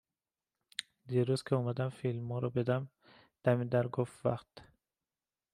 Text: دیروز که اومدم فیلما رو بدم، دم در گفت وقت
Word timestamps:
دیروز 1.07 1.43
که 1.43 1.55
اومدم 1.55 1.89
فیلما 1.89 2.39
رو 2.39 2.49
بدم، 2.49 2.89
دم 3.43 3.63
در 3.63 3.87
گفت 3.87 4.25
وقت 4.25 4.47